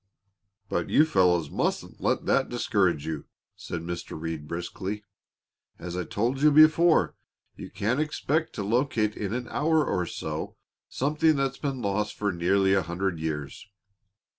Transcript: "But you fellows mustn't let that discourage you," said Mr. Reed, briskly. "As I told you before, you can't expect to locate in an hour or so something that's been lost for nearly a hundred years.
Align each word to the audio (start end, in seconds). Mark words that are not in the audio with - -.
"But 0.67 0.89
you 0.89 1.05
fellows 1.05 1.51
mustn't 1.51 2.01
let 2.01 2.25
that 2.25 2.49
discourage 2.49 3.05
you," 3.05 3.25
said 3.55 3.81
Mr. 3.81 4.19
Reed, 4.19 4.47
briskly. 4.47 5.03
"As 5.77 5.95
I 5.95 6.05
told 6.05 6.41
you 6.41 6.49
before, 6.51 7.13
you 7.55 7.69
can't 7.69 7.99
expect 7.99 8.53
to 8.55 8.63
locate 8.63 9.15
in 9.15 9.31
an 9.31 9.47
hour 9.49 9.85
or 9.85 10.07
so 10.07 10.55
something 10.89 11.35
that's 11.35 11.59
been 11.59 11.83
lost 11.83 12.15
for 12.15 12.31
nearly 12.31 12.73
a 12.73 12.81
hundred 12.81 13.19
years. 13.19 13.67